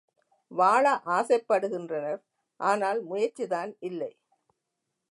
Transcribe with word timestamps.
வாழ 0.51 0.85
ஆசைப்படுகின்றனர் 1.17 2.21
ஆனால் 2.59 2.99
முயற்சிதான் 3.03 3.71
இல்லை. 3.79 4.11